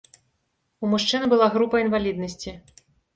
[0.87, 2.55] У мужчыны была група інваліднасці.